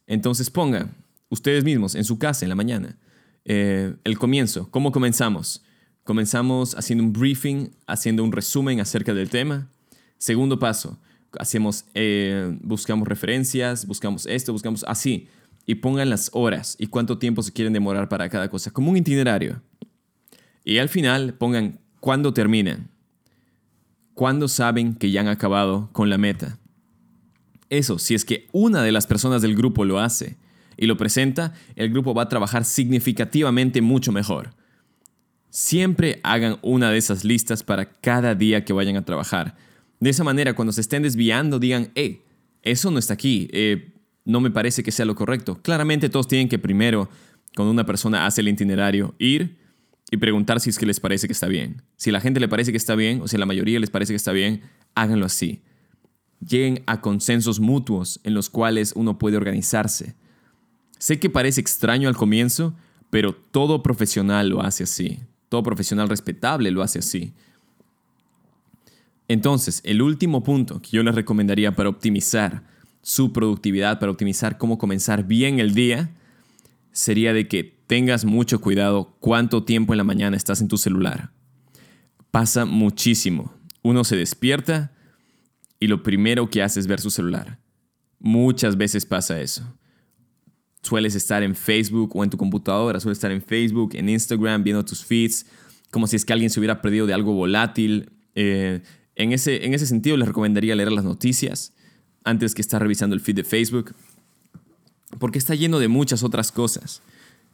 Entonces 0.08 0.50
ponga 0.50 0.90
ustedes 1.30 1.64
mismos, 1.64 1.96
en 1.96 2.04
su 2.04 2.20
casa, 2.20 2.44
en 2.46 2.50
la 2.50 2.56
mañana. 2.56 2.98
Eh, 3.46 3.96
el 4.04 4.18
comienzo, 4.18 4.70
¿cómo 4.72 4.92
comenzamos? 4.92 5.64
Comenzamos 6.04 6.76
haciendo 6.76 7.04
un 7.04 7.14
briefing, 7.14 7.70
haciendo 7.88 8.24
un 8.24 8.32
resumen 8.32 8.80
acerca 8.80 9.14
del 9.14 9.30
tema. 9.30 9.70
Segundo 10.18 10.60
paso, 10.60 11.00
hacemos, 11.40 11.86
eh, 11.94 12.58
buscamos 12.62 13.08
referencias, 13.08 13.86
buscamos 13.86 14.26
esto, 14.26 14.52
buscamos 14.52 14.84
así. 14.88 15.28
Y 15.68 15.76
pongan 15.76 16.10
las 16.10 16.30
horas 16.34 16.76
y 16.80 16.88
cuánto 16.88 17.18
tiempo 17.18 17.42
se 17.42 17.52
quieren 17.52 17.74
demorar 17.74 18.08
para 18.10 18.30
cada 18.30 18.50
cosa, 18.50 18.72
como 18.72 18.92
un 18.92 18.98
itinerario. 18.98 19.62
Y 20.64 20.80
al 20.80 20.90
final 20.90 21.34
pongan 21.36 21.80
cuándo 22.00 22.34
terminan. 22.34 22.90
Cuándo 24.14 24.48
saben 24.48 24.96
que 24.96 25.12
ya 25.12 25.22
han 25.22 25.28
acabado 25.28 25.90
con 25.92 26.10
la 26.10 26.18
meta. 26.18 26.58
Eso, 27.70 28.00
si 28.00 28.14
es 28.14 28.26
que 28.26 28.48
una 28.52 28.84
de 28.84 28.92
las 28.92 29.08
personas 29.08 29.42
del 29.42 29.56
grupo 29.56 29.86
lo 29.86 30.00
hace 30.00 30.38
y 30.78 30.86
lo 30.86 30.98
presenta, 30.98 31.54
el 31.76 31.90
grupo 31.90 32.14
va 32.14 32.24
a 32.24 32.30
trabajar 32.30 32.66
significativamente 32.66 33.82
mucho 33.82 34.12
mejor. 34.12 34.56
Siempre 35.50 36.20
hagan 36.24 36.58
una 36.62 36.92
de 36.92 36.98
esas 36.98 37.24
listas 37.24 37.64
para 37.64 37.86
cada 37.86 38.36
día 38.36 38.66
que 38.66 38.74
vayan 38.74 38.98
a 38.98 39.06
trabajar. 39.06 39.56
De 40.00 40.10
esa 40.10 40.24
manera, 40.24 40.54
cuando 40.54 40.74
se 40.74 40.82
estén 40.82 41.04
desviando, 41.04 41.60
digan, 41.60 41.92
hey, 41.96 42.22
eso 42.62 42.92
no 42.92 43.00
está 43.00 43.14
aquí, 43.14 43.48
eh, 43.54 43.94
no 44.26 44.42
me 44.42 44.52
parece 44.52 44.84
que 44.84 44.92
sea 44.92 45.06
lo 45.06 45.16
correcto. 45.16 45.62
Claramente 45.62 46.10
todos 46.10 46.28
tienen 46.28 46.50
que 46.50 46.60
primero, 46.60 47.10
cuando 47.56 47.72
una 47.72 47.86
persona 47.86 48.26
hace 48.26 48.42
el 48.42 48.50
itinerario, 48.50 49.16
ir 49.20 49.58
y 50.12 50.18
preguntar 50.18 50.60
si 50.60 50.70
es 50.70 50.78
que 50.78 50.86
les 50.86 51.00
parece 51.00 51.28
que 51.28 51.34
está 51.34 51.48
bien. 51.48 51.82
Si 51.96 52.12
la 52.12 52.22
gente 52.22 52.40
le 52.40 52.48
parece 52.48 52.72
que 52.72 52.78
está 52.78 52.96
bien 52.96 53.22
o 53.22 53.28
si 53.28 53.36
a 53.36 53.40
la 53.40 53.46
mayoría 53.46 53.80
les 53.80 53.90
parece 53.90 54.14
que 54.14 54.18
está 54.18 54.32
bien, 54.32 54.62
háganlo 54.94 55.26
así. 55.26 55.62
Lleguen 56.40 56.84
a 56.86 57.02
consensos 57.02 57.60
mutuos 57.60 58.20
en 58.24 58.34
los 58.34 58.50
cuales 58.50 58.94
uno 58.96 59.18
puede 59.18 59.38
organizarse. 59.38 60.16
Sé 60.98 61.20
que 61.20 61.30
parece 61.30 61.62
extraño 61.62 62.08
al 62.08 62.16
comienzo, 62.16 62.76
pero 63.10 63.34
todo 63.34 63.84
profesional 63.84 64.50
lo 64.50 64.62
hace 64.62 64.84
así. 64.84 65.20
Todo 65.50 65.64
profesional 65.64 66.10
respetable 66.10 66.72
lo 66.72 66.82
hace 66.82 67.00
así. 67.00 67.34
Entonces, 69.28 69.82
el 69.84 70.02
último 70.02 70.44
punto 70.44 70.82
que 70.82 70.92
yo 70.92 71.04
les 71.04 71.16
recomendaría 71.16 71.76
para 71.76 71.90
optimizar 71.90 72.64
su 73.02 73.34
productividad, 73.34 74.00
para 74.00 74.12
optimizar 74.12 74.58
cómo 74.58 74.78
comenzar 74.78 75.26
bien 75.26 75.60
el 75.60 75.74
día, 75.74 76.12
sería 76.92 77.34
de 77.34 77.48
que 77.48 77.64
tengas 77.88 78.26
mucho 78.26 78.62
cuidado 78.62 79.16
cuánto 79.20 79.64
tiempo 79.64 79.94
en 79.94 79.98
la 79.98 80.04
mañana 80.04 80.38
estás 80.38 80.62
en 80.62 80.68
tu 80.68 80.78
celular. 80.78 81.32
Pasa 82.32 82.66
muchísimo. 82.66 83.54
Uno 83.82 84.04
se 84.04 84.16
despierta 84.16 84.92
y 85.80 85.88
lo 85.88 86.04
primero 86.04 86.50
que 86.50 86.64
hace 86.64 86.80
es 86.80 86.88
ver 86.88 87.00
su 87.00 87.10
celular. 87.10 87.60
Muchas 88.20 88.78
veces 88.78 89.06
pasa 89.06 89.40
eso. 89.40 89.64
Sueles 90.86 91.16
estar 91.16 91.42
en 91.42 91.56
Facebook 91.56 92.16
o 92.16 92.24
en 92.24 92.30
tu 92.30 92.38
computadora, 92.38 93.00
sueles 93.00 93.18
estar 93.18 93.32
en 93.32 93.42
Facebook, 93.42 93.96
en 93.96 94.08
Instagram, 94.08 94.64
viendo 94.64 94.86
tus 94.86 95.04
feeds, 95.04 95.48
como 95.90 96.06
si 96.06 96.16
es 96.16 96.24
que 96.24 96.32
alguien 96.32 96.52
se 96.52 96.60
hubiera 96.60 96.80
perdido 96.80 97.08
de 97.08 97.14
algo 97.16 97.34
volátil. 97.34 98.12
Eh, 98.36 98.82
en, 99.16 99.32
ese, 99.32 99.66
en 99.66 99.74
ese 99.74 99.88
sentido, 99.88 100.16
les 100.16 100.28
recomendaría 100.28 100.76
leer 100.76 100.92
las 100.92 101.04
noticias 101.04 101.74
antes 102.24 102.54
que 102.54 102.62
estar 102.62 102.80
revisando 102.80 103.16
el 103.16 103.20
feed 103.20 103.38
de 103.38 103.44
Facebook, 103.44 103.96
porque 105.18 105.40
está 105.40 105.56
lleno 105.56 105.80
de 105.80 105.88
muchas 105.88 106.22
otras 106.22 106.52
cosas. 106.52 107.02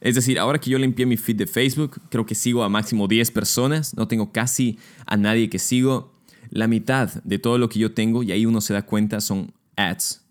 Es 0.02 0.14
decir, 0.14 0.38
ahora 0.38 0.58
que 0.58 0.68
yo 0.68 0.78
limpié 0.78 1.06
mi 1.06 1.16
feed 1.16 1.36
de 1.36 1.46
Facebook, 1.46 2.02
creo 2.10 2.26
que 2.26 2.34
sigo 2.34 2.64
a 2.64 2.68
máximo 2.68 3.08
10 3.08 3.30
personas, 3.30 3.96
no 3.96 4.08
tengo 4.08 4.30
casi 4.30 4.78
a 5.06 5.16
nadie 5.16 5.48
que 5.48 5.58
sigo. 5.58 6.12
La 6.50 6.68
mitad 6.68 7.22
de 7.24 7.38
todo 7.38 7.56
lo 7.56 7.70
que 7.70 7.78
yo 7.78 7.94
tengo, 7.94 8.22
y 8.22 8.30
ahí 8.30 8.44
uno 8.44 8.60
se 8.60 8.74
da 8.74 8.82
cuenta, 8.82 9.22
son 9.22 9.54
ads. 9.74 10.21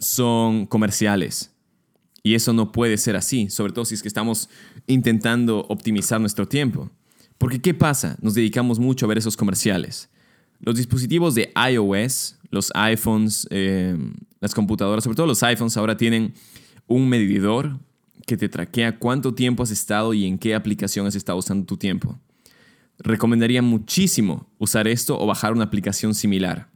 Son 0.00 0.66
comerciales. 0.66 1.52
Y 2.22 2.34
eso 2.34 2.52
no 2.52 2.72
puede 2.72 2.98
ser 2.98 3.16
así, 3.16 3.48
sobre 3.48 3.72
todo 3.72 3.84
si 3.84 3.94
es 3.94 4.02
que 4.02 4.08
estamos 4.08 4.48
intentando 4.86 5.60
optimizar 5.68 6.20
nuestro 6.20 6.48
tiempo. 6.48 6.90
Porque 7.38 7.60
¿qué 7.60 7.72
pasa? 7.72 8.18
Nos 8.20 8.34
dedicamos 8.34 8.78
mucho 8.78 9.06
a 9.06 9.08
ver 9.08 9.18
esos 9.18 9.36
comerciales. 9.36 10.10
Los 10.58 10.76
dispositivos 10.76 11.34
de 11.34 11.52
iOS, 11.70 12.38
los 12.50 12.70
iPhones, 12.74 13.46
eh, 13.50 13.96
las 14.40 14.54
computadoras, 14.54 15.04
sobre 15.04 15.16
todo 15.16 15.26
los 15.26 15.42
iPhones 15.42 15.76
ahora 15.76 15.96
tienen 15.96 16.34
un 16.86 17.08
medidor 17.08 17.78
que 18.26 18.36
te 18.36 18.48
traquea 18.48 18.98
cuánto 18.98 19.34
tiempo 19.34 19.62
has 19.62 19.70
estado 19.70 20.12
y 20.12 20.26
en 20.26 20.38
qué 20.38 20.54
aplicación 20.54 21.06
has 21.06 21.14
estado 21.14 21.38
usando 21.38 21.64
tu 21.64 21.76
tiempo. 21.76 22.18
Recomendaría 22.98 23.62
muchísimo 23.62 24.46
usar 24.58 24.86
esto 24.86 25.18
o 25.18 25.26
bajar 25.26 25.52
una 25.52 25.64
aplicación 25.64 26.14
similar. 26.14 26.68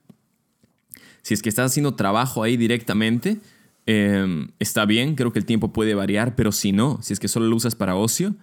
Si 1.25 1.33
es 1.33 1.41
que 1.41 1.49
estás 1.49 1.71
haciendo 1.71 1.95
trabajo 1.95 2.43
ahí 2.43 2.59
directamente, 2.59 3.41
em, 3.87 4.49
está 4.59 4.85
bien, 4.85 5.15
creo 5.15 5.33
que 5.33 5.39
el 5.39 5.47
tiempo 5.47 5.73
puede 5.73 5.95
variar, 5.95 6.37
pero 6.37 6.53
si 6.53 6.71
no, 6.71 7.01
si 7.01 7.15
es 7.15 7.19
que 7.19 7.29
solo 7.29 7.47
lo 7.47 7.57
usas 7.57 7.75
para 7.75 7.97
ocio, 7.97 8.37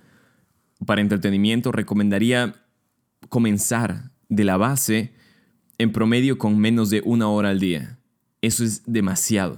para 0.83 0.99
entretenimiento, 0.99 1.71
recomendaría 1.71 2.55
comenzar 3.29 4.09
de 4.29 4.43
la 4.45 4.57
base 4.57 5.13
en 5.77 5.91
promedio 5.91 6.39
con 6.39 6.57
menos 6.57 6.89
de 6.89 7.03
una 7.05 7.29
hora 7.29 7.49
al 7.49 7.59
día. 7.59 7.99
Eso 8.41 8.63
es 8.63 8.81
demasiado. 8.87 9.57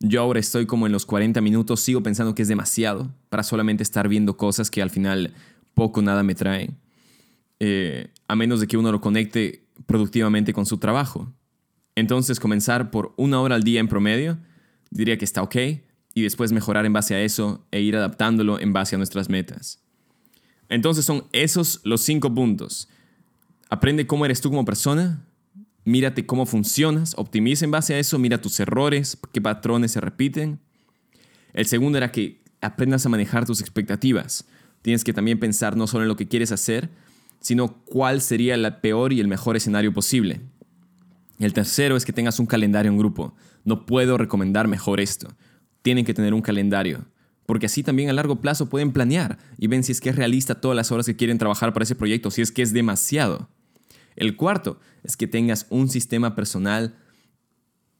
Yo 0.00 0.22
ahora 0.22 0.40
estoy 0.40 0.64
como 0.64 0.86
en 0.86 0.92
los 0.92 1.04
40 1.04 1.42
minutos, 1.42 1.80
sigo 1.80 2.02
pensando 2.02 2.34
que 2.34 2.40
es 2.40 2.48
demasiado 2.48 3.12
para 3.28 3.42
solamente 3.42 3.82
estar 3.82 4.08
viendo 4.08 4.38
cosas 4.38 4.70
que 4.70 4.80
al 4.80 4.88
final 4.88 5.34
poco 5.74 6.00
nada 6.00 6.22
me 6.22 6.34
traen, 6.34 6.78
eh, 7.60 8.08
a 8.28 8.34
menos 8.34 8.60
de 8.60 8.66
que 8.66 8.78
uno 8.78 8.90
lo 8.92 9.02
conecte 9.02 9.66
productivamente 9.84 10.54
con 10.54 10.64
su 10.64 10.78
trabajo. 10.78 11.30
Entonces 11.96 12.38
comenzar 12.38 12.90
por 12.90 13.14
una 13.16 13.40
hora 13.40 13.56
al 13.56 13.64
día 13.64 13.80
en 13.80 13.88
promedio, 13.88 14.38
diría 14.90 15.18
que 15.18 15.24
está 15.24 15.42
ok, 15.42 15.56
y 16.14 16.22
después 16.22 16.52
mejorar 16.52 16.86
en 16.86 16.92
base 16.92 17.14
a 17.14 17.22
eso 17.22 17.66
e 17.70 17.80
ir 17.80 17.96
adaptándolo 17.96 18.60
en 18.60 18.72
base 18.72 18.94
a 18.94 18.98
nuestras 18.98 19.28
metas. 19.28 19.82
Entonces 20.68 21.04
son 21.04 21.26
esos 21.32 21.80
los 21.84 22.00
cinco 22.02 22.34
puntos. 22.34 22.88
Aprende 23.68 24.06
cómo 24.06 24.24
eres 24.24 24.40
tú 24.40 24.50
como 24.50 24.64
persona, 24.64 25.24
mírate 25.84 26.24
cómo 26.24 26.46
funcionas, 26.46 27.14
optimiza 27.16 27.64
en 27.64 27.70
base 27.70 27.94
a 27.94 27.98
eso, 27.98 28.18
mira 28.18 28.40
tus 28.40 28.58
errores, 28.60 29.18
qué 29.32 29.40
patrones 29.40 29.92
se 29.92 30.00
repiten. 30.00 30.58
El 31.52 31.66
segundo 31.66 31.98
era 31.98 32.12
que 32.12 32.42
aprendas 32.60 33.06
a 33.06 33.08
manejar 33.08 33.46
tus 33.46 33.60
expectativas. 33.60 34.46
Tienes 34.82 35.04
que 35.04 35.12
también 35.12 35.38
pensar 35.38 35.76
no 35.76 35.86
solo 35.86 36.04
en 36.04 36.08
lo 36.08 36.16
que 36.16 36.28
quieres 36.28 36.52
hacer, 36.52 36.90
sino 37.40 37.74
cuál 37.84 38.20
sería 38.20 38.54
el 38.54 38.76
peor 38.76 39.12
y 39.12 39.20
el 39.20 39.28
mejor 39.28 39.56
escenario 39.56 39.92
posible. 39.92 40.40
El 41.38 41.52
tercero 41.52 41.96
es 41.96 42.04
que 42.04 42.12
tengas 42.12 42.40
un 42.40 42.46
calendario 42.46 42.90
en 42.90 42.98
grupo. 42.98 43.34
No 43.64 43.86
puedo 43.86 44.16
recomendar 44.16 44.68
mejor 44.68 45.00
esto. 45.00 45.28
Tienen 45.82 46.04
que 46.04 46.14
tener 46.14 46.34
un 46.34 46.42
calendario, 46.42 47.06
porque 47.44 47.66
así 47.66 47.82
también 47.82 48.10
a 48.10 48.12
largo 48.12 48.40
plazo 48.40 48.68
pueden 48.68 48.92
planear 48.92 49.38
y 49.58 49.66
ven 49.66 49.84
si 49.84 49.92
es 49.92 50.00
que 50.00 50.10
es 50.10 50.16
realista 50.16 50.60
todas 50.60 50.76
las 50.76 50.90
horas 50.90 51.06
que 51.06 51.16
quieren 51.16 51.38
trabajar 51.38 51.72
para 51.72 51.84
ese 51.84 51.94
proyecto, 51.94 52.30
si 52.30 52.42
es 52.42 52.50
que 52.50 52.62
es 52.62 52.72
demasiado. 52.72 53.50
El 54.16 54.36
cuarto 54.36 54.80
es 55.04 55.16
que 55.16 55.26
tengas 55.26 55.66
un 55.68 55.88
sistema 55.88 56.34
personal 56.34 56.96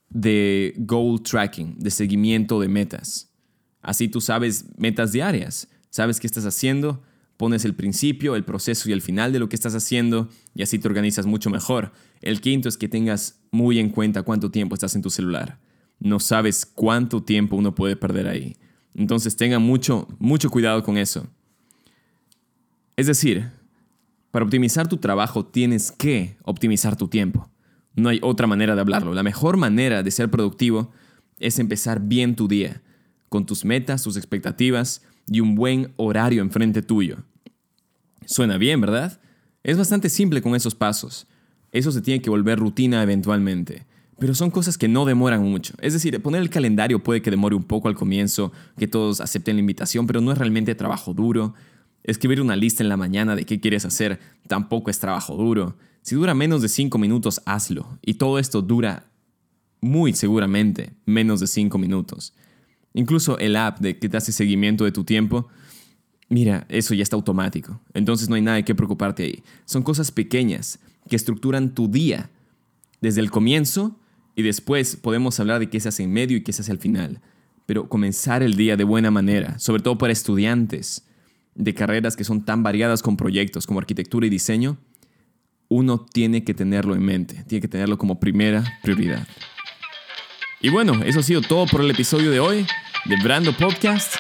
de 0.09 0.75
goal 0.79 1.23
tracking, 1.23 1.79
de 1.79 1.91
seguimiento 1.91 2.59
de 2.59 2.69
metas. 2.69 3.31
Así 3.83 4.09
tú 4.09 4.21
sabes 4.21 4.65
metas 4.79 5.13
diarias, 5.13 5.69
sabes 5.91 6.19
qué 6.19 6.27
estás 6.27 6.47
haciendo, 6.47 7.03
pones 7.37 7.65
el 7.65 7.75
principio, 7.75 8.37
el 8.37 8.45
proceso 8.45 8.89
y 8.89 8.93
el 8.93 9.03
final 9.03 9.33
de 9.33 9.39
lo 9.39 9.49
que 9.49 9.57
estás 9.57 9.75
haciendo 9.75 10.29
y 10.55 10.63
así 10.63 10.79
te 10.79 10.89
organizas 10.89 11.27
mucho 11.27 11.51
mejor. 11.51 11.93
El 12.21 12.41
quinto 12.41 12.69
es 12.69 12.77
que 12.77 12.89
tengas 12.89 13.41
muy 13.51 13.79
en 13.79 13.91
cuenta 13.91 14.23
cuánto 14.23 14.51
tiempo 14.51 14.75
estás 14.75 14.95
en 14.97 15.03
tu 15.03 15.11
celular. 15.11 15.59
No 15.99 16.21
sabes 16.21 16.67
cuánto 16.67 17.23
tiempo 17.23 17.57
uno 17.57 17.75
puede 17.75 17.97
perder 17.97 18.29
ahí. 18.29 18.57
Entonces 18.95 19.37
tenga 19.37 19.59
mucho, 19.59 20.09
mucho 20.19 20.51
cuidado 20.51 20.83
con 20.83 20.97
eso. 20.97 21.27
Es 22.97 23.07
decir, 23.07 23.51
para 24.31 24.45
optimizar 24.45 24.89
tu 24.89 24.97
trabajo 24.97 25.45
tienes 25.45 25.93
que 25.93 26.37
optimizar 26.43 26.97
tu 26.97 27.09
tiempo. 27.09 27.51
No 27.95 28.09
hay 28.09 28.21
otra 28.23 28.47
manera 28.47 28.75
de 28.75 28.81
hablarlo. 28.81 29.15
La 29.15 29.23
mejor 29.23 29.57
manera 29.57 30.03
de 30.03 30.11
ser 30.11 30.31
productivo 30.31 30.93
es 31.39 31.59
empezar 31.59 32.01
bien 32.01 32.37
tu 32.37 32.49
día, 32.49 32.83
con 33.29 33.47
tus 33.47 33.65
metas, 33.65 34.03
tus 34.03 34.17
expectativas 34.17 35.03
y 35.29 35.41
un 35.41 35.55
buen 35.55 35.93
horario 35.97 36.43
enfrente 36.43 36.83
tuyo. 36.83 37.19
Suena 38.27 38.59
bien, 38.59 38.81
¿verdad? 38.81 39.21
Es 39.63 39.77
bastante 39.77 40.09
simple 40.09 40.43
con 40.43 40.55
esos 40.55 40.75
pasos. 40.75 41.27
Eso 41.73 41.93
se 41.93 42.01
tiene 42.01 42.23
que 42.23 42.31
volver 42.31 42.59
rutina 42.59 43.03
eventualmente. 43.03 43.87
Pero 44.19 44.35
son 44.35 44.51
cosas 44.51 44.79
que 44.79 44.89
no 44.89 45.05
demoran 45.05 45.43
mucho. 45.43 45.75
Es 45.81 45.93
decir, 45.93 46.21
poner 46.23 46.41
el 46.41 46.49
calendario 46.51 47.03
puede 47.03 47.21
que 47.21 47.31
demore 47.31 47.55
un 47.55 47.65
poco 47.65 47.89
al 47.89 47.95
comienzo, 47.95 48.51
que 48.79 48.89
todos 48.89 49.21
acepten 49.21 49.57
la 49.57 49.61
invitación, 49.61 50.07
pero 50.07 50.21
no 50.21 50.33
es 50.33 50.39
realmente 50.39 50.75
trabajo 50.75 51.13
duro. 51.13 51.55
Escribir 52.03 52.41
una 52.41 52.57
lista 52.57 52.83
en 52.83 52.89
la 52.89 52.97
mañana 52.97 53.37
de 53.37 53.45
qué 53.45 53.61
quieres 53.61 53.85
hacer 53.85 54.21
tampoco 54.47 54.91
es 54.91 54.99
trabajo 54.99 55.37
duro. 55.37 55.77
Si 56.01 56.15
dura 56.15 56.35
menos 56.35 56.63
de 56.63 56.69
5 56.69 56.97
minutos, 56.99 57.43
hazlo. 57.45 57.99
Y 58.01 58.15
todo 58.15 58.39
esto 58.39 58.63
dura 58.63 59.11
muy 59.81 60.15
seguramente 60.15 60.95
menos 61.05 61.41
de 61.41 61.47
5 61.47 61.77
minutos. 61.77 62.33
Incluso 62.97 63.39
el 63.39 63.57
app 63.57 63.79
de 63.79 63.99
que 63.99 64.09
te 64.09 64.17
hace 64.17 64.33
seguimiento 64.33 64.87
de 64.87 64.91
tu 64.91 65.05
tiempo, 65.05 65.49
mira, 66.31 66.65
eso 66.71 66.95
ya 66.95 67.03
está 67.03 67.15
automático. 67.15 67.79
Entonces 67.93 68.31
no 68.31 68.37
hay 68.37 68.41
nada 68.41 68.63
que 68.63 68.75
preocuparte 68.75 69.23
ahí. 69.23 69.43
Son 69.67 69.83
cosas 69.83 70.11
pequeñas 70.11 70.79
que 71.07 71.15
estructuran 71.15 71.75
tu 71.75 71.89
día 71.89 72.31
desde 73.03 73.21
el 73.21 73.31
comienzo 73.31 74.01
y 74.35 74.43
después 74.43 74.97
podemos 74.97 75.39
hablar 75.39 75.61
de 75.61 75.69
qué 75.69 75.79
se 75.79 75.91
hace 75.91 76.05
en 76.05 76.13
medio 76.13 76.39
y 76.39 76.43
qué 76.43 76.55
se 76.55 76.63
hace 76.63 76.73
al 76.73 76.79
final. 76.79 77.21
Pero 77.67 77.91
comenzar 77.91 78.43
el 78.43 78.57
día 78.57 78.79
de 78.79 78.85
buena 78.85 79.11
manera, 79.11 79.59
sobre 79.59 79.83
todo 79.83 79.99
para 79.99 80.15
estudiantes, 80.15 81.05
de 81.55 81.75
carreras 81.75 82.17
que 82.17 82.25
son 82.25 82.47
tan 82.47 82.63
variadas 82.63 83.03
con 83.03 83.19
proyectos 83.19 83.67
como 83.67 83.79
arquitectura 83.79 84.27
y 84.27 84.31
diseño, 84.31 84.79
uno 85.69 86.07
tiene 86.11 86.45
que 86.45 86.55
tenerlo 86.55 86.95
en 86.95 87.03
mente, 87.03 87.45
tiene 87.47 87.61
que 87.61 87.69
tenerlo 87.69 87.99
como 87.99 88.19
primera 88.21 88.65
prioridad. 88.83 89.29
Y 90.61 90.71
bueno, 90.71 91.03
eso 91.05 91.21
ha 91.21 91.23
sido 91.23 91.43
todo 91.43 91.67
por 91.67 91.81
el 91.81 91.91
episodio 91.91 92.31
de 92.31 92.41
hoy 92.41 92.67
de 93.05 93.17
Brando 93.23 93.57
Podcast. 93.57 94.15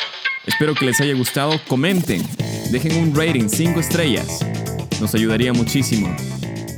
Espero 0.47 0.75
que 0.75 0.87
les 0.87 1.01
haya 1.01 1.15
gustado. 1.15 1.61
Comenten, 1.67 2.23
dejen 2.71 2.97
un 2.97 3.15
rating 3.15 3.49
5 3.49 3.81
estrellas. 3.81 4.41
Nos 5.01 5.15
ayudaría 5.15 5.53
muchísimo. 5.53 6.15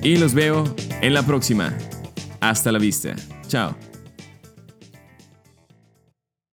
Y 0.03 0.17
los 0.17 0.33
veo 0.33 0.75
en 1.01 1.13
la 1.13 1.25
próxima. 1.25 1.77
Hasta 2.41 2.73
la 2.73 2.79
vista. 2.79 3.15
Chao. 3.49 3.88